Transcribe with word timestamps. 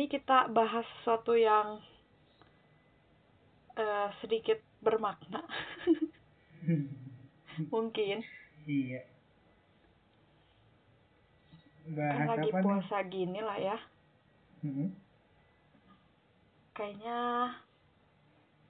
ini 0.00 0.08
kita 0.08 0.48
bahas 0.48 0.88
sesuatu 0.96 1.36
yang 1.36 1.76
eh, 3.76 4.08
sedikit 4.24 4.56
bermakna. 4.80 5.44
Mungkin 7.68 8.24
iya 8.64 9.04
kan 11.84 11.92
bahas 11.92 12.28
lagi 12.32 12.48
apa 12.48 12.56
nih 12.56 12.64
puasa 12.64 12.96
gini 13.12 13.40
lah 13.44 13.58
ya. 13.60 13.76
Mm-mm. 14.64 14.88
Kayaknya 16.72 17.20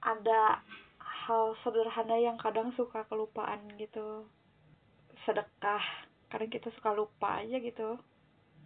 ada 0.03 0.59
hal 0.99 1.55
sederhana 1.63 2.19
yang 2.19 2.35
kadang 2.43 2.75
suka 2.75 3.07
kelupaan 3.07 3.71
gitu. 3.79 4.27
Sedekah. 5.23 6.11
Kadang 6.27 6.51
kita 6.51 6.75
suka 6.75 6.91
lupa 6.91 7.39
aja 7.39 7.55
gitu 7.55 7.95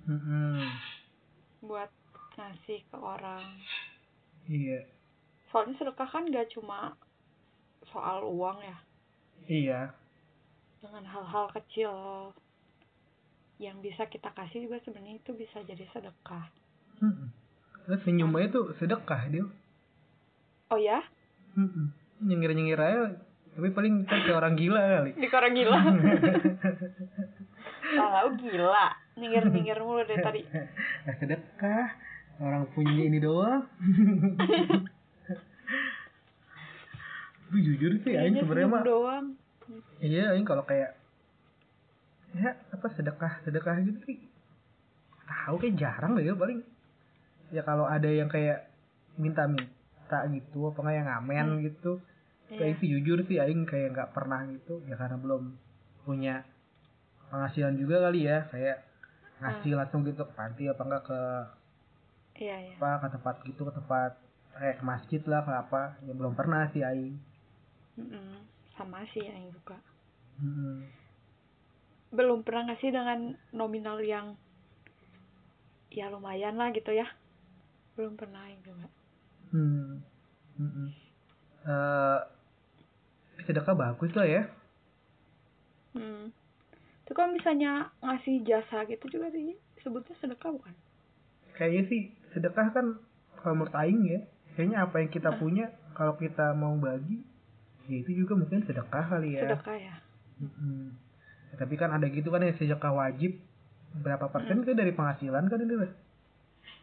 Mm-mm. 0.09 0.65
buat 1.61 1.93
ngasih 2.35 2.83
ke 2.83 2.95
orang. 2.95 3.59
iya 4.45 4.83
Soalnya 5.47 5.75
sedekah 5.75 6.05
kan 6.05 6.27
gak 6.27 6.49
cuma 6.49 6.95
soal 7.85 8.23
uang 8.23 8.59
ya. 8.59 8.77
iya 9.45 9.93
dengan 10.79 11.03
hal-hal 11.03 11.51
kecil 11.51 11.91
yang 13.57 13.79
bisa 13.79 14.05
kita 14.05 14.31
kasih 14.31 14.63
juga 14.63 14.79
sebenarnya 14.79 15.15
itu 15.15 15.31
bisa 15.31 15.61
jadi 15.61 15.85
sedekah. 15.89 16.49
Mm-mm. 16.97 17.27
terus 17.83 18.01
senyum 18.01 18.33
aja 18.33 18.53
tuh 18.53 18.71
sedekah 18.75 19.27
dia 19.27 19.43
Oh 20.67 20.75
ya? 20.75 20.99
Mm-mm. 21.53 21.93
nyengir-nyengir 22.19 22.75
aja 22.75 23.15
tapi 23.51 23.69
paling 23.69 24.03
kita 24.03 24.25
kayak 24.25 24.35
orang 24.35 24.55
gila 24.55 24.81
kali 24.81 25.11
Di 25.13 25.27
orang 25.29 25.53
gila. 25.53 25.79
Tahu 27.95 28.27
gila. 28.37 28.85
Nyengir-nyengir 29.15 29.77
mulu 29.79 30.03
dari 30.03 30.19
tadi. 30.19 30.41
Nah, 31.05 31.13
sedekah 31.15 31.85
orang 32.39 32.67
punya 32.71 33.03
ini 33.05 33.19
doang. 33.19 33.63
Tapi 37.45 37.57
jujur 37.61 37.91
sih 38.01 38.17
aing 38.17 38.41
sebenarnya 38.41 38.67
senyum 38.67 38.73
mah 38.73 38.83
doang. 38.83 39.25
iya 40.01 40.33
aing 40.33 40.45
kalau 40.45 40.65
kayak 40.65 40.93
ya 42.35 42.51
apa 42.69 42.87
sedekah 42.91 43.39
sedekah 43.47 43.79
gitu 43.81 43.99
sih 44.03 44.17
tahu 45.23 45.55
kayak 45.57 45.77
jarang 45.79 46.17
deh 46.17 46.25
ya 46.25 46.35
paling. 46.35 46.59
Ya 47.53 47.61
kalau 47.63 47.85
ada 47.85 48.09
yang 48.09 48.27
kayak 48.27 48.67
minta 49.15 49.47
minta 49.47 50.19
gitu 50.27 50.69
apa 50.69 50.79
nggak 50.81 50.95
yang 50.97 51.07
ngamen 51.07 51.47
Hmm. 51.55 51.61
gitu. 51.63 51.91
Kayak 52.45 52.77
sih 52.77 52.89
jujur 52.91 53.23
sih 53.25 53.39
aing 53.39 53.65
kayak 53.65 53.95
nggak 53.95 54.11
pernah 54.11 54.43
gitu 54.49 54.81
ya 54.85 54.97
karena 54.99 55.17
belum 55.17 55.55
punya 56.05 56.45
penghasilan 57.31 57.73
juga 57.73 58.05
kali 58.05 58.29
ya 58.29 58.45
kayak 58.53 58.85
ngasih 59.41 59.73
langsung 59.73 60.05
gitu 60.05 60.21
ke 60.21 60.33
panti 60.37 60.69
apa 60.69 60.81
enggak 60.85 61.03
ke 61.09 61.19
Iya, 62.35 62.55
iya. 62.59 62.75
apa 62.75 63.07
ke 63.07 63.07
tempat 63.15 63.35
gitu 63.47 63.61
ke 63.63 63.71
tempat 63.71 64.11
kayak 64.55 64.75
ke 64.79 64.83
masjid 64.83 65.21
lah 65.23 65.41
ke 65.43 65.51
apa 65.55 65.81
ya 66.03 66.11
belum 66.11 66.35
pernah 66.35 66.67
sih 66.71 66.83
aing 66.83 67.15
Mm-mm. 67.95 68.43
Sama 68.75 69.07
sih 69.15 69.23
yang 69.23 69.47
juga. 69.55 69.79
Hmm. 70.35 70.83
Belum 72.11 72.43
pernah 72.43 72.67
ngasih 72.71 72.91
dengan 72.91 73.39
nominal 73.55 74.03
yang 74.03 74.35
ya 75.87 76.11
lumayan 76.11 76.59
lah 76.59 76.75
gitu 76.75 76.91
ya. 76.91 77.07
Belum 77.95 78.19
pernah 78.19 78.43
yang 78.51 78.61
juga. 78.67 78.87
Hmm. 79.55 80.03
Mm-mm. 80.59 80.87
Eh, 81.63 82.19
sedekah 83.47 83.75
bagus 83.79 84.11
lah 84.11 84.27
ya. 84.27 84.43
Hmm. 85.95 86.35
Itu 87.07 87.15
kan 87.15 87.31
misalnya 87.31 87.95
ngasih 88.03 88.43
jasa 88.43 88.83
gitu 88.91 89.07
juga 89.07 89.31
sih 89.31 89.55
sebutnya 89.79 90.19
sedekah 90.19 90.51
bukan? 90.51 90.75
Kayaknya 91.55 91.83
sih 91.87 92.01
sedekah 92.35 92.67
kan 92.75 92.85
kalau 93.39 93.53
menurut 93.55 93.75
Aing 93.75 94.03
ya, 94.03 94.19
kayaknya 94.55 94.77
apa 94.83 94.95
yang 94.99 95.09
kita 95.09 95.29
punya 95.39 95.65
kalau 95.95 96.19
kita 96.19 96.51
mau 96.51 96.75
bagi, 96.75 97.23
ya 97.87 97.95
itu 98.03 98.11
juga 98.11 98.35
mungkin 98.35 98.63
sedekah 98.67 99.05
kali 99.07 99.39
ya. 99.39 99.47
Sedekah 99.47 99.77
ya. 99.79 99.95
Mm-mm. 100.43 100.91
Ya, 101.51 101.55
tapi 101.55 101.79
kan 101.79 101.95
ada 101.95 102.03
gitu 102.11 102.27
kan 102.27 102.43
yang 102.43 102.55
sedekah 102.59 102.91
wajib 102.91 103.39
berapa 103.95 104.27
persen 104.27 104.67
kan 104.67 104.75
dari 104.75 104.91
penghasilan 104.91 105.47
kan 105.47 105.59
itu? 105.63 105.75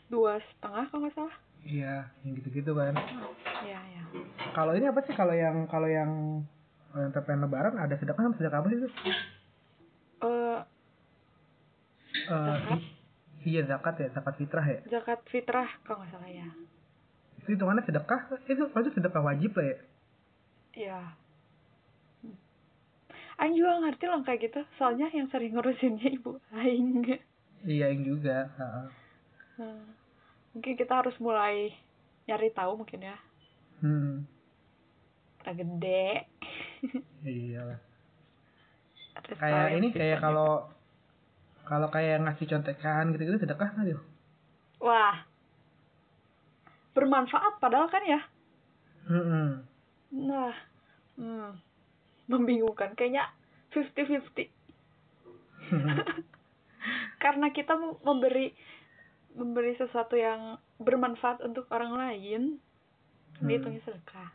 Dua 0.08 0.40
setengah 0.40 0.88
kalau 0.88 1.00
nggak 1.04 1.14
salah. 1.16 1.36
Iya, 1.62 2.08
yang 2.24 2.32
gitu-gitu 2.40 2.72
kan. 2.72 2.96
Iya, 3.62 3.80
iya. 3.92 4.02
Kalau 4.56 4.72
ini 4.74 4.88
apa 4.88 5.00
sih 5.04 5.14
kalau 5.14 5.36
yang 5.36 5.68
kalau 5.68 5.86
yang 5.86 6.10
kalau 6.90 7.02
yang 7.04 7.12
TPN 7.12 7.44
lebaran 7.44 7.76
ada 7.76 7.94
sedekah 7.96 8.24
sama 8.24 8.36
sedekah 8.36 8.58
apa 8.64 8.68
sih 8.72 8.78
itu? 8.80 8.88
Eh, 10.22 10.60
Eh, 12.12 12.28
Zakat. 12.28 12.80
Iya 13.42 13.62
zakat 13.66 13.94
ya, 13.98 14.08
zakat 14.14 14.34
fitrah 14.38 14.66
ya. 14.66 14.80
zakat 14.88 15.20
fitrah 15.28 15.68
kalau 15.82 16.02
nggak 16.02 16.10
salah 16.14 16.30
ya. 16.30 16.48
Itu 17.42 17.58
hitungannya 17.58 17.82
sedekah, 17.82 18.20
itu 18.46 18.62
itu 18.70 18.90
sedekah 18.94 19.22
wajib 19.22 19.50
lah 19.58 19.66
ya. 19.66 19.78
Iya. 20.72 21.00
Hmm. 22.22 22.36
Aing 23.42 23.54
juga 23.58 23.82
ngerti 23.82 24.04
loh 24.06 24.22
kayak 24.22 24.40
gitu, 24.46 24.60
soalnya 24.78 25.10
yang 25.10 25.26
sering 25.28 25.52
ngurusinnya 25.52 26.08
ibu 26.08 26.38
Aing. 26.54 27.02
Iya, 27.62 27.94
yang 27.94 28.02
juga. 28.06 28.50
Hmm. 29.58 29.94
Mungkin 30.54 30.74
kita 30.74 31.02
harus 31.02 31.14
mulai 31.18 31.70
nyari 32.26 32.50
tahu 32.54 32.78
mungkin 32.78 33.02
ya. 33.02 33.16
Hmm, 33.82 34.22
Udah 35.42 35.54
gede. 35.58 36.30
iya 37.26 37.60
lah. 37.66 37.80
Kayak 39.38 39.68
ini 39.78 39.88
kayak 39.90 40.18
kalau 40.22 40.70
kalau 41.62 41.88
kayak 41.88 42.20
ngasih 42.20 42.46
contekan 42.46 43.10
gitu-gitu 43.10 43.38
sedekah 43.38 43.70
nggak 43.70 43.86
dia? 43.86 44.00
Wah. 44.78 45.16
Bermanfaat 46.92 47.56
padahal 47.58 47.88
kan 47.88 48.02
ya. 48.02 48.20
Hmm, 49.02 49.64
Nah. 50.12 50.54
Hmm. 51.16 51.56
Membingungkan. 52.26 52.94
Kayaknya 52.94 53.30
50-50. 53.72 54.48
Karena 57.22 57.46
kita 57.48 57.74
mem- 57.74 58.00
memberi 58.02 58.52
memberi 59.32 59.72
sesuatu 59.74 60.12
yang 60.12 60.60
bermanfaat 60.76 61.40
untuk 61.40 61.64
orang 61.70 61.96
lain, 61.96 62.42
Hmm. 63.40 63.48
dihitungnya 63.48 63.80
sedekah. 63.82 64.28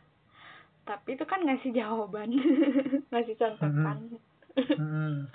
Tapi 0.82 1.14
itu 1.14 1.22
kan 1.22 1.40
ngasih 1.40 1.70
jawaban, 1.70 2.34
ngasih 3.12 3.36
contekan. 3.38 4.18
hmm. 4.58 5.30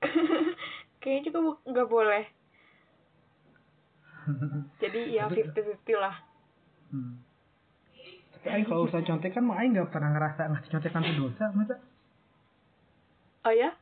Kayaknya 1.00 1.22
juga 1.32 1.38
nggak 1.68 1.88
boleh. 1.88 2.24
Jadi 4.82 5.00
ya 5.16 5.28
Tapi- 5.28 5.44
50-50 5.48 5.96
lah. 6.00 6.16
Hmm. 6.90 7.14
Tapi 8.40 8.46
Aing 8.48 8.64
kalau 8.64 8.88
urusan 8.88 9.04
contekan 9.04 9.44
mah 9.44 9.60
Aing 9.60 9.76
nggak 9.76 9.92
pernah 9.92 10.10
ngerasa 10.16 10.48
ngasih 10.48 10.70
contekan 10.72 11.04
itu 11.04 11.28
dosa 11.28 11.52
masa? 11.52 11.76
Oh 13.44 13.52
ya? 13.52 13.72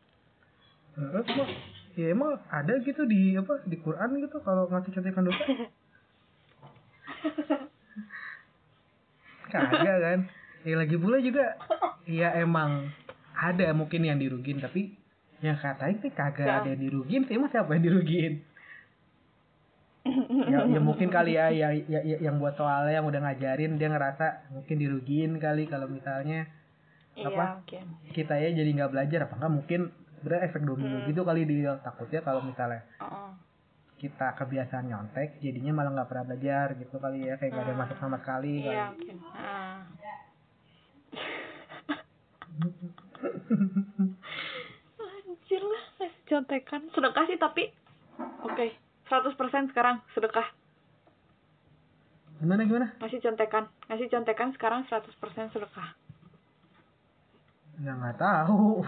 Terus 0.99 1.27
mah 1.35 1.49
ya 1.99 2.15
emang 2.15 2.39
ada 2.51 2.79
gitu 2.83 3.03
di 3.07 3.35
apa 3.35 3.63
di 3.67 3.77
Quran 3.79 4.19
gitu 4.23 4.39
kalau 4.43 4.67
ngasih 4.71 4.91
contekan 4.95 5.27
dosa? 5.27 5.43
Kagak 9.49 9.99
kan? 10.03 10.21
Ya 10.67 10.75
lagi 10.77 10.97
pula 10.99 11.23
juga 11.23 11.55
ya 12.05 12.35
emang 12.37 12.91
ada 13.33 13.71
mungkin 13.73 14.03
yang 14.05 14.19
dirugin 14.19 14.59
tapi 14.59 14.99
yang 15.39 15.57
katain 15.57 15.97
sih 15.99 16.11
kagak 16.11 16.43
Nggak. 16.43 16.61
ada 16.61 16.69
yang 16.69 16.81
dirugin 16.83 17.21
sih 17.25 17.35
emang 17.35 17.49
siapa 17.49 17.73
yang 17.73 17.85
dirugin? 17.85 18.33
ya, 20.49 20.65
ya 20.65 20.79
mungkin 20.89 21.09
kali 21.09 21.35
ya, 21.35 21.49
ya, 21.49 21.69
ya, 21.75 22.01
ya 22.01 22.17
yang 22.19 22.39
buat 22.39 22.55
soalnya 22.55 22.97
yang 22.97 23.05
udah 23.05 23.21
ngajarin 23.21 23.77
dia 23.77 23.87
ngerasa 23.87 24.51
mungkin 24.51 24.77
dirugin 24.77 25.37
kali 25.37 25.65
kalau 25.65 25.87
misalnya 25.87 26.47
Iya 27.13 27.29
Apa? 27.29 27.45
mungkin. 27.59 27.85
kita 28.15 28.35
ya 28.35 28.49
jadi 28.53 28.69
nggak 28.73 28.89
belajar 28.89 29.19
apa 29.27 29.35
enggak 29.35 29.53
mungkin 29.53 29.81
sebenarnya 30.17 30.43
efek 30.47 30.63
domino 30.63 30.97
Hmm. 30.97 31.07
gitu 31.07 31.21
kali 31.23 31.41
dia 31.45 31.77
takutnya 31.79 32.21
kalau 32.23 32.41
misalnya 32.41 32.81
Oh, 32.99 33.31
kita 33.99 34.27
kebiasaan 34.35 34.87
nyontek 34.87 35.39
jadinya 35.39 35.71
malah 35.75 35.91
nggak 35.93 36.07
pernah 36.07 36.25
belajar 36.25 36.67
gitu 36.75 36.97
kali 36.97 37.27
ya 37.27 37.35
kayak 37.35 37.51
gak 37.51 37.61
ada 37.61 37.69
yang 37.69 37.81
masuk 37.81 37.97
sama 37.99 38.17
sekali 38.19 38.53
kali. 38.61 38.71
Iya 38.71 38.85
mungkin. 38.89 39.17
Ah. 39.29 39.83
Anjir 45.49 45.65
lah, 45.65 45.85
ngasih 45.97 46.23
contekan. 46.29 46.81
Sedekah 46.93 47.25
sih 47.25 47.41
tapi 47.41 47.73
oke, 48.45 48.69
100% 49.09 49.73
sekarang 49.73 50.05
sedekah. 50.13 50.45
gimana 52.37 52.69
gimana 52.69 52.93
Ngasih 53.01 53.17
contekan. 53.25 53.65
Ngasih 53.89 54.13
contekan 54.13 54.53
sekarang 54.53 54.85
100% 54.93 55.09
sedekah. 55.49 55.97
ya 57.81 57.97
nggak 57.97 58.21
tahu 58.21 58.85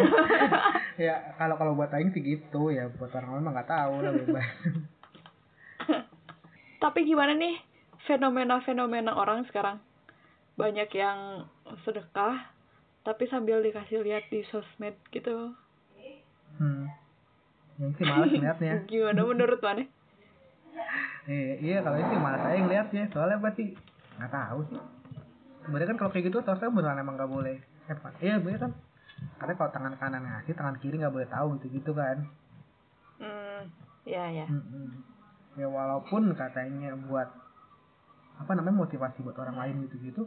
ya 1.08 1.32
kalau 1.40 1.56
kalau 1.56 1.72
buat 1.72 1.94
aing 1.96 2.12
sih 2.12 2.20
gitu 2.28 2.68
ya 2.68 2.90
buat 3.00 3.14
orang 3.16 3.38
lain 3.38 3.44
mah 3.48 3.52
nggak 3.56 3.70
tahu 3.70 3.92
lah 4.02 4.10
bebas 4.12 4.48
Tapi 6.84 7.08
gimana 7.08 7.32
nih 7.32 7.56
fenomena-fenomena 8.04 9.16
orang 9.16 9.48
sekarang? 9.48 9.80
Banyak 10.60 10.92
yang 10.92 11.48
sedekah 11.88 12.52
tapi 13.00 13.24
sambil 13.32 13.64
dikasih 13.64 14.04
lihat 14.04 14.28
di 14.28 14.44
sosmed 14.52 14.92
gitu. 15.08 15.56
Hmm. 16.60 16.84
yang 17.80 17.92
sih 17.96 18.04
malas 18.04 18.28
ngeliatnya 18.28 18.74
Gimana 18.90 19.20
menurut 19.24 19.60
mana? 19.60 19.82
eh, 21.26 21.56
iya 21.60 21.80
kalau 21.80 21.96
itu 21.96 22.14
malah 22.16 22.40
saya 22.40 22.54
yang 22.56 22.68
lihat 22.68 22.88
ya 22.90 23.04
soalnya 23.08 23.36
apa 23.38 23.50
sih 23.56 23.72
nggak 24.16 24.30
tahu 24.30 24.58
sih 24.68 24.80
sebenarnya 25.62 25.88
kan 25.90 25.98
kalau 25.98 26.10
kayak 26.10 26.24
gitu 26.28 26.38
harusnya 26.40 26.70
beneran 26.70 27.00
emang 27.00 27.16
nggak 27.16 27.30
boleh 27.30 27.56
eh 27.60 27.96
Pak, 27.96 28.12
iya 28.20 28.36
bener 28.38 28.58
kan 28.60 28.72
karena 29.36 29.52
kalau 29.56 29.70
tangan 29.70 29.94
kanan 29.96 30.22
ngasih 30.24 30.54
tangan 30.56 30.76
kiri 30.80 30.96
nggak 30.96 31.12
boleh 31.12 31.28
tahu 31.28 31.56
gitu 31.60 31.66
gitu 31.76 31.90
kan 31.92 32.24
hmm 33.20 33.60
ya 34.08 34.24
ya 34.32 34.46
Mm-mm. 34.48 34.88
ya 35.56 35.68
walaupun 35.68 36.32
katanya 36.32 36.96
buat 37.04 37.28
apa 38.40 38.50
namanya 38.56 38.80
motivasi 38.80 39.20
buat 39.20 39.36
orang 39.36 39.56
lain 39.60 39.74
gitu 39.88 39.96
gitu 40.00 40.22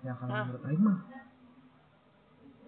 ya 0.00 0.16
kalau 0.16 0.32
Ah. 0.32 0.44
menurut 0.48 0.64
Aing 0.64 0.80
mah 0.80 0.98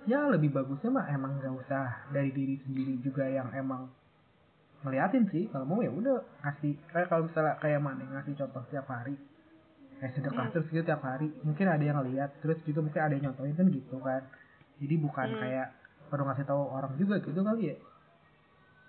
ya 0.05 0.29
lebih 0.29 0.49
bagusnya 0.51 0.91
mah 0.91 1.07
emang 1.09 1.37
nggak 1.37 1.55
usah 1.57 1.85
dari 2.09 2.31
diri 2.31 2.57
sendiri 2.65 2.97
juga 3.01 3.25
yang 3.25 3.53
emang 3.53 3.89
ngeliatin 4.81 5.29
sih. 5.29 5.45
Kalau 5.49 5.65
mau 5.65 5.81
ya 5.81 5.93
udah 5.93 6.25
kasih 6.41 6.73
kayak 6.89 7.09
kalau 7.09 7.29
misalnya 7.29 7.55
kayak 7.59 7.81
mana 7.81 8.03
ngasih 8.09 8.33
contoh 8.37 8.65
tiap 8.69 8.87
hari. 8.87 9.15
Kayak 10.01 10.13
sedekah 10.17 10.45
Hmm. 10.49 10.53
terus 10.53 10.67
gitu 10.69 10.81
tiap 10.83 11.03
hari 11.03 11.29
mungkin 11.45 11.67
ada 11.69 11.85
yang 11.85 12.01
lihat 12.01 12.41
terus 12.41 12.57
juga 12.65 12.81
mungkin 12.81 12.97
ada 12.99 13.13
yang 13.13 13.25
nyontohin 13.29 13.53
kan 13.53 13.67
gitu 13.69 13.97
kan. 14.01 14.23
Jadi 14.81 14.95
bukan 14.97 15.29
Hmm. 15.29 15.41
kayak 15.41 15.69
perlu 16.09 16.25
ngasih 16.25 16.47
tahu 16.49 16.63
orang 16.67 16.93
juga 16.97 17.21
gitu 17.21 17.41
kali 17.41 17.63
ya. 17.67 17.77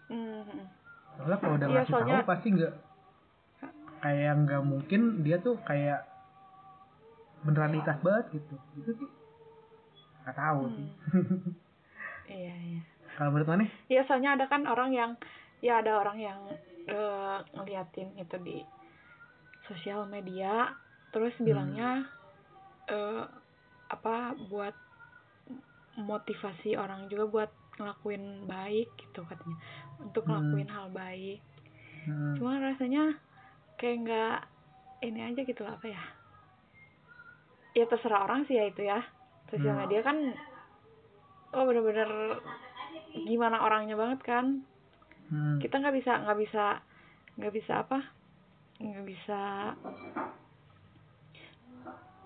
Hmm. 0.07 0.67
soalnya 1.11 1.37
kalau 1.37 1.55
udah 1.55 1.67
Iya, 1.67 1.75
ngasih 1.75 1.91
soalnya- 1.91 2.15
tahu 2.17 2.29
pasti 2.31 2.47
nggak 2.51 2.73
kayak 4.01 4.33
nggak 4.41 4.63
mungkin 4.63 5.01
dia 5.21 5.37
tuh 5.37 5.55
kayak 5.61 6.07
beneran 7.43 7.75
ikhlas 7.75 7.99
banget 7.99 8.25
gitu. 8.31 8.55
Gitu 8.79 8.91
sih 8.95 9.09
nggak 10.31 10.39
tahu 10.39 10.61
sih 10.71 10.87
Hmm. 11.11 11.51
iya 12.39 12.55
iya 12.55 12.81
kalau 13.19 13.35
menurut 13.35 13.49
mana 13.51 13.65
Iya, 13.85 14.07
soalnya 14.07 14.39
ada 14.39 14.47
kan 14.47 14.63
orang 14.63 14.95
yang 14.95 15.11
ya 15.59 15.83
ada 15.83 15.99
orang 15.99 16.15
yang 16.15 16.39
eh, 16.87 17.37
ngeliatin 17.51 18.15
itu 18.15 18.35
di 18.39 18.63
sosial 19.67 20.07
media, 20.07 20.71
terus 21.11 21.35
Hmm. 21.35 21.45
bilangnya 21.45 22.07
eh, 22.87 23.27
apa 23.91 24.15
buat 24.47 24.71
motivasi 25.99 26.79
orang 26.79 27.11
juga 27.11 27.25
buat 27.27 27.51
ngelakuin 27.77 28.47
baik 28.47 28.89
gitu 28.95 29.27
katanya, 29.27 29.59
untuk 29.99 30.23
Hmm. 30.23 30.31
ngelakuin 30.31 30.69
hal 30.71 30.87
baik. 30.89 31.39
hmm. 32.07 32.39
Cuma 32.39 32.57
rasanya 32.57 33.19
kayak 33.75 34.07
nggak 34.07 34.37
ini 35.03 35.19
aja 35.21 35.41
gitu 35.43 35.63
apa 35.67 35.83
ya? 35.83 36.03
Ya 37.73 37.85
terserah 37.85 38.23
orang 38.23 38.47
sih 38.47 38.55
ya 38.55 38.65
itu 38.65 38.87
ya. 38.87 39.03
Sosial 39.51 39.75
Hmm. 39.75 39.81
media 39.83 40.01
kan 40.01 40.17
oh 41.51 41.63
bener-bener 41.67 42.39
gimana 43.27 43.59
orangnya 43.59 43.99
banget 43.99 44.19
kan. 44.23 44.45
Hmm. 45.27 45.59
Kita 45.59 45.83
nggak 45.83 45.95
bisa 45.99 46.11
nggak 46.23 46.39
bisa 46.39 46.65
nggak 47.35 47.53
bisa 47.53 47.73
apa? 47.83 47.99
Nggak 48.79 49.05
bisa 49.05 49.41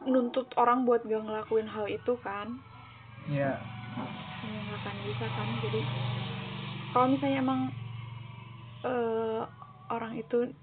nuntut 0.05 0.53
orang 0.53 0.85
buat 0.85 1.01
gak 1.01 1.25
ngelakuin 1.25 1.65
hal 1.65 1.89
itu 1.89 2.13
kan. 2.21 2.61
ya 3.25 3.57
Ya, 4.45 4.59
nggak 4.69 4.77
akan 4.85 4.95
bisa 5.09 5.25
kan. 5.25 5.47
Jadi 5.65 5.81
kalau 6.93 7.05
misalnya 7.09 7.37
emang 7.41 7.61
eh, 8.85 9.41
orang 9.89 10.13
itu 10.13 10.53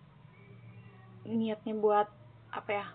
niatnya 1.26 1.74
buat 1.74 2.06
apa 2.54 2.70
ya? 2.70 2.86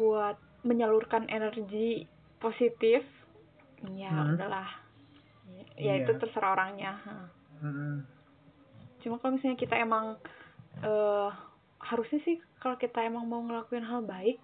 Buat 0.00 0.40
menyalurkan 0.64 1.28
energi 1.28 2.08
positif, 2.44 3.00
ya 3.96 4.12
Hmm. 4.12 4.36
udahlah. 4.36 4.68
Ya 5.80 5.96
Iya. 5.96 6.04
itu 6.04 6.12
terserah 6.20 6.52
orangnya. 6.52 6.92
Hmm. 7.58 8.04
Cuma 9.00 9.16
kalau 9.16 9.40
misalnya 9.40 9.56
kita 9.56 9.80
emang 9.80 10.20
eh 10.84 11.30
harusnya 11.80 12.20
sih 12.22 12.36
kalau 12.58 12.76
kita 12.76 13.00
emang 13.00 13.24
mau 13.24 13.40
ngelakuin 13.40 13.84
hal 13.84 14.04
baik, 14.04 14.36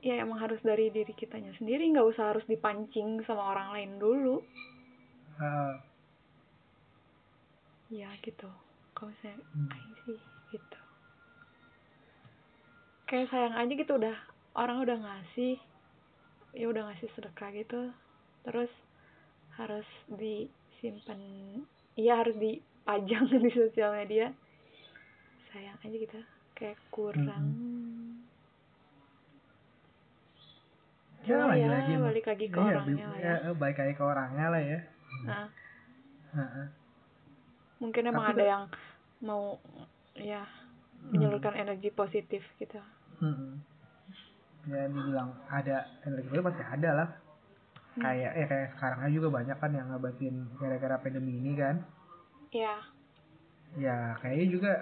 ya 0.00 0.18
emang 0.18 0.38
harus 0.38 0.58
dari 0.60 0.90
diri 0.90 1.10
kitanya 1.12 1.54
sendiri, 1.54 1.86
nggak 1.90 2.08
usah 2.10 2.34
harus 2.34 2.46
dipancing 2.46 3.22
sama 3.22 3.54
orang 3.54 3.68
lain 3.70 3.92
dulu. 3.98 4.42
Ah, 5.38 5.78
Ya 7.92 8.08
gitu. 8.24 8.48
Kalau 8.96 9.12
misalnya 9.12 9.44
Hmm. 9.52 9.68
Sih 10.02 10.16
gitu. 10.50 10.78
Kayak 13.04 13.28
sayang 13.28 13.52
aja 13.52 13.72
gitu 13.72 13.92
udah 13.92 14.16
orang 14.56 14.80
udah 14.80 14.96
ngasih, 14.96 15.60
ya 16.52 16.68
udah 16.68 16.82
ngasih 16.86 17.08
sedekah 17.12 17.50
gitu, 17.52 17.80
terus 18.42 18.72
harus 19.52 19.84
disimpan, 20.08 21.20
iya 21.94 22.16
harus 22.16 22.36
dipajang 22.36 23.24
di 23.44 23.50
sosial 23.50 23.92
media. 23.94 24.32
Sayang 25.48 25.76
aja 25.78 25.96
gitu, 25.98 26.20
kayak 26.54 26.78
kurang. 26.88 27.56
ya 31.22 31.38
Cuma 31.38 31.54
ya, 31.54 31.70
lagi-lagi 31.70 31.92
mah. 31.94 32.04
balik 32.08 32.26
lagi 32.26 32.46
ke 32.46 32.58
Iya, 32.58 32.66
orangnya 32.74 33.06
lah 33.06 33.14
bi- 33.14 33.22
ya. 33.22 33.34
balik 33.54 33.76
lagi 33.78 33.94
ke 33.94 34.02
orangnya 34.02 34.46
lah 34.48 34.62
ya 34.62 34.80
Nah, 35.22 35.46
Heeh. 36.32 36.66
mungkin 37.78 38.02
emang 38.08 38.26
Tapi 38.26 38.34
ada 38.34 38.44
yang 38.44 38.64
mau 39.22 39.60
ya 40.14 40.42
menyalurkan 41.04 41.54
energi 41.54 41.90
positif 41.90 42.42
gitu. 42.56 42.80
Hmm. 43.18 43.62
Ya 44.62 44.86
dibilang 44.86 45.34
ada 45.48 45.76
energi 46.02 46.28
positif 46.28 46.46
pasti 46.46 46.64
ada 46.64 46.90
lah 46.94 47.08
Hmm. 47.92 48.08
kayak 48.08 48.32
ya 48.32 48.46
kayak 48.48 48.68
sekarang 48.72 48.98
aja 49.04 49.12
juga 49.12 49.28
banyak 49.28 49.56
kan 49.60 49.70
yang 49.70 49.86
ngebatin 49.92 50.34
gara-gara 50.56 50.96
pandemi 50.96 51.36
ini 51.36 51.52
kan 51.52 51.76
Ya, 52.48 52.80
ya 53.76 54.16
kayaknya 54.16 54.46
juga 54.48 54.72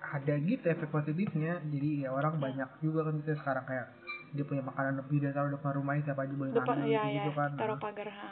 ada 0.00 0.34
gitu 0.36 0.64
efek 0.64 0.88
positifnya 0.88 1.64
jadi 1.64 2.04
ya 2.04 2.08
orang 2.12 2.36
Hmm. 2.36 2.44
banyak 2.44 2.68
juga 2.80 3.08
kan 3.08 3.16
gitu 3.16 3.32
sekarang 3.36 3.64
kayak 3.64 3.86
dia 4.30 4.44
punya 4.44 4.60
makanan 4.60 5.00
lebih 5.00 5.16
dia 5.16 5.32
taruh 5.32 5.48
depan 5.48 5.72
rumahnya 5.74 6.02
siapa 6.06 6.28
aja 6.28 6.34
boleh 6.36 6.52
depan 6.52 6.76
ngambil 6.76 6.88
ya 6.88 7.00
gitu, 7.00 7.08
ya 7.08 7.14
gitu 7.16 7.30
kan 7.32 7.50
taruh 7.56 7.78
pagar. 7.80 8.08
ha. 8.12 8.28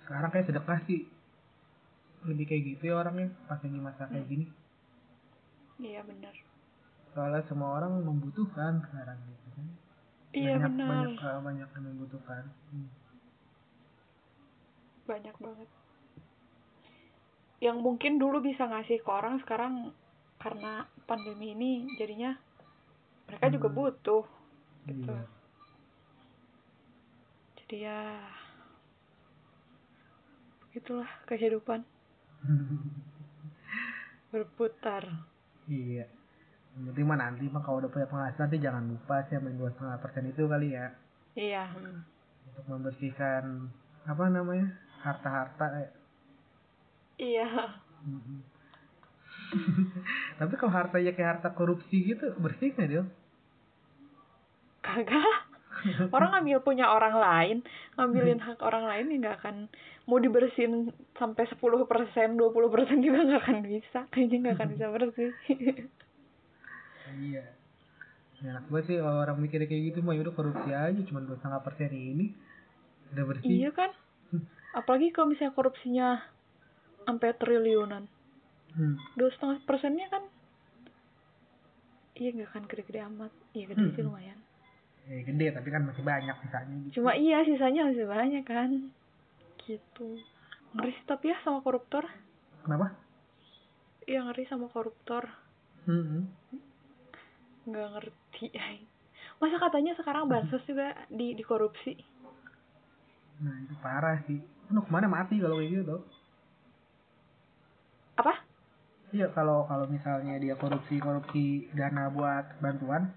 sekarang 0.00 0.30
kayak 0.30 0.46
sedekah 0.46 0.78
sih 0.86 1.00
lebih 2.22 2.44
kayak 2.46 2.62
gitu 2.70 2.82
ya 2.86 2.94
orangnya 2.98 3.34
pas 3.46 3.58
lagi 3.58 3.78
masa 3.78 4.06
kayak 4.06 4.22
Hmm. 4.22 4.30
gini 4.30 4.46
Iya 5.80 6.04
benar. 6.04 6.34
Soalnya 7.10 7.42
semua 7.44 7.76
orang 7.76 8.00
membutuhkan 8.00 8.80
sekarang 8.84 9.18
gitu 9.20 9.48
kan 9.52 9.66
Iya 10.30 10.54
banyak, 10.56 10.70
benar. 10.70 10.88
banyak 10.88 11.12
eh, 11.18 11.40
banyak 11.42 11.68
yang 11.68 11.84
membutuhkan 11.86 12.44
Hmm. 12.70 12.88
Banyak 15.04 15.36
banget. 15.36 15.68
Yang 17.58 17.78
mungkin 17.82 18.12
dulu 18.16 18.38
bisa 18.40 18.62
ngasih 18.64 19.02
ke 19.02 19.10
orang 19.10 19.42
sekarang 19.42 19.90
karena 20.38 20.86
pandemi 21.04 21.52
ini 21.52 21.72
jadinya 21.98 22.38
mereka 23.26 23.50
juga 23.50 23.68
Hmm. 23.68 23.76
butuh 23.76 24.24
gitu. 24.86 25.10
Iya. 25.10 25.26
Jadi 27.58 27.76
ya 27.80 28.00
begitulah 30.62 31.10
kehidupan 31.26 31.82
berputar. 34.30 35.02
iya 35.66 36.06
yang 36.76 36.84
penting 36.94 37.06
mah 37.06 37.18
nanti 37.18 37.44
mah 37.50 37.62
kalau 37.62 37.82
udah 37.82 37.90
punya 37.90 38.06
penghasilan 38.06 38.46
nanti 38.46 38.58
jangan 38.62 38.84
lupa 38.86 39.16
sih 39.26 39.34
yang 39.34 39.58
dua 39.58 39.70
setengah 39.74 39.96
persen 39.98 40.24
itu 40.26 40.42
kali 40.46 40.68
ya 40.72 40.86
Iya. 41.34 41.64
untuk 42.50 42.64
membersihkan 42.66 43.70
apa 44.02 44.24
namanya 44.26 44.74
harta-harta 45.00 45.66
ya. 45.78 45.90
Iya. 47.20 47.48
Mm-mm. 48.06 48.38
Tapi 50.40 50.54
kalau 50.56 50.72
hartanya 50.72 51.12
kayak 51.12 51.30
harta 51.38 51.50
korupsi 51.52 52.02
gitu 52.02 52.34
bersih 52.38 52.74
nggak 52.74 52.88
dia? 52.90 53.04
Kagak. 54.80 55.46
Orang 56.12 56.34
ngambil 56.34 56.60
punya 56.60 56.92
orang 56.92 57.16
lain, 57.16 57.56
ngambilin 57.96 58.42
hak 58.42 58.60
orang 58.60 58.84
lain 58.84 59.06
ya 59.06 59.16
nggak 59.22 59.36
akan 59.40 59.56
mau 60.04 60.18
dibersihin 60.18 60.92
sampai 61.14 61.46
10% 61.46 62.36
20% 62.36 63.06
juga 63.06 63.18
nggak 63.22 63.42
akan 63.46 63.58
bisa. 63.64 64.04
Kayaknya 64.10 64.36
nggak 64.44 64.56
akan 64.58 64.68
bisa 64.74 64.86
bersih. 64.92 65.30
Iya. 67.16 67.44
Enak 68.40 68.64
banget 68.68 68.84
sih 68.86 68.96
kalau 68.96 69.20
orang 69.20 69.36
mikirnya 69.36 69.68
kayak 69.68 69.84
gitu 69.92 69.98
mah 70.00 70.16
udah 70.16 70.32
korupsi 70.32 70.70
aja 70.70 71.00
cuma 71.04 71.20
dua 71.20 71.36
setengah 71.36 71.60
persen 71.60 71.92
ini 71.92 72.26
udah 73.12 73.24
bersih. 73.26 73.48
iya 73.50 73.70
kan? 73.70 73.90
Apalagi 74.78 75.10
kalau 75.10 75.28
misalnya 75.28 75.52
korupsinya 75.52 76.08
sampai 77.02 77.34
triliunan. 77.34 78.06
Hmm. 78.70 78.94
Dua 79.12 79.28
setengah 79.28 79.58
persennya 79.66 80.06
kan 80.08 80.22
Iya 82.14 82.36
nggak 82.36 82.48
akan 82.52 82.64
gede-gede 82.68 83.00
amat 83.02 83.32
Iya 83.50 83.64
gede 83.66 83.82
sih 83.90 84.02
Hmm. 84.04 84.08
lumayan 84.12 84.38
Eh, 85.10 85.26
gede 85.26 85.46
tapi 85.50 85.68
kan 85.68 85.82
masih 85.82 86.04
banyak 86.04 86.36
misalnya 86.38 86.74
gitu. 86.86 87.02
Cuma 87.02 87.18
iya 87.18 87.42
sisanya 87.42 87.90
masih 87.90 88.06
banyak 88.06 88.44
kan 88.46 88.70
Gitu 89.58 90.22
Ngeri 90.70 90.92
sih 90.94 91.02
tapi 91.02 91.34
ya 91.34 91.36
sama 91.42 91.66
koruptor 91.66 92.06
Kenapa? 92.62 92.94
Iya 94.06 94.22
ngeri 94.22 94.44
sama 94.46 94.70
koruptor 94.70 95.26
Hmm. 95.82 96.30
Nggak 97.70 97.88
ngerti 97.96 98.46
masa 99.38 99.56
katanya 99.56 99.92
sekarang 99.96 100.26
bansos 100.26 100.60
juga 100.66 100.92
di 101.08 101.32
dikorupsi 101.32 101.94
Nah 103.40 103.56
itu 103.64 103.72
parah 103.80 104.20
sih. 104.28 104.36
Aduh 104.68 104.84
ke 104.84 104.92
mana 104.92 105.08
mati 105.08 105.40
kalau 105.40 105.56
kayak 105.56 105.80
gitu? 105.80 105.96
apa 108.20 108.36
iya 109.10 109.32
kalau 109.32 109.64
kalau 109.64 109.88
misalnya 109.88 110.36
dia 110.36 110.52
korupsi 110.54 111.00
korupsi 111.00 111.72
dana 111.72 112.12
buat 112.12 112.60
bantuan 112.60 113.16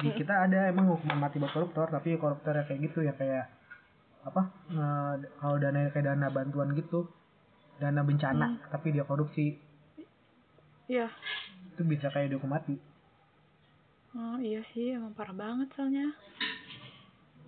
di 0.00 0.08
Hmm. 0.10 0.16
kita 0.16 0.48
ada 0.48 0.72
emang 0.72 0.88
hukuman 0.90 1.28
mati 1.28 1.36
buat 1.36 1.52
koruptor 1.52 1.86
tapi 1.86 2.16
koruptor 2.16 2.56
ya 2.56 2.64
kayak 2.64 2.88
gitu 2.88 3.04
ya 3.04 3.12
kayak 3.14 3.52
apa 4.24 4.42
eh, 4.72 5.12
kalau 5.38 5.60
dana 5.60 5.92
kayak 5.92 6.08
dana 6.08 6.32
bantuan 6.32 6.72
gitu 6.72 7.04
dana 7.76 8.00
bencana 8.00 8.46
Hmm. 8.48 8.58
tapi 8.72 8.96
dia 8.96 9.04
korupsi 9.04 9.60
iya 10.88 11.12
itu 11.76 11.84
bisa 11.84 12.08
kayak 12.08 12.32
dihukum 12.32 12.48
mati 12.48 12.80
oh 14.14 14.38
iya 14.38 14.60
sih 14.72 14.94
emang 14.94 15.14
parah 15.14 15.34
banget 15.34 15.68
soalnya. 15.74 16.14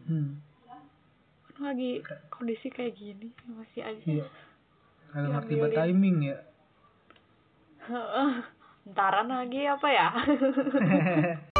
Hmm. 0.06 0.38
Kan 1.50 1.60
lagi 1.62 2.02
kondisi 2.30 2.68
kayak 2.70 2.94
gini 2.98 3.30
masih 3.48 3.82
aja 3.82 4.04
iya. 4.06 4.26
Kagak 5.10 5.46
ngerti 5.48 5.54
timing 5.72 6.18
ya. 6.30 6.38
Entaran 8.86 9.26
lagi 9.30 9.66
apa 9.66 9.88
ya 9.90 10.08